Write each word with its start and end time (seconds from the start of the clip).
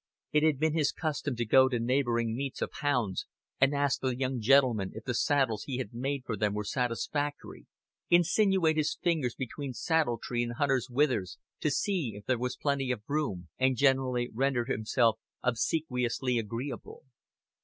It 0.31 0.41
had 0.41 0.57
been 0.57 0.73
his 0.73 0.91
custom 0.91 1.35
to 1.35 1.45
go 1.45 1.69
to 1.69 1.77
neighboring 1.79 2.35
meets 2.35 2.63
of 2.63 2.71
hounds 2.81 3.27
and 3.59 3.71
ask 3.75 3.99
the 3.99 4.17
young 4.17 4.39
gentlemen 4.41 4.93
if 4.95 5.03
the 5.03 5.13
saddles 5.13 5.65
he 5.65 5.77
had 5.77 5.93
made 5.93 6.23
for 6.25 6.35
them 6.35 6.55
were 6.55 6.63
satisfactory, 6.63 7.67
insinuate 8.09 8.77
his 8.77 8.97
fingers 8.99 9.35
between 9.35 9.73
saddle 9.73 10.17
tree 10.17 10.41
and 10.41 10.53
hunter's 10.53 10.89
withers 10.89 11.37
to 11.59 11.69
see 11.69 12.13
if 12.15 12.25
there 12.25 12.39
was 12.39 12.57
plenty 12.57 12.89
of 12.89 13.03
room, 13.07 13.49
and 13.59 13.77
generally 13.77 14.31
render 14.33 14.65
himself 14.65 15.19
obsequiously 15.43 16.39
agreeable. 16.39 17.03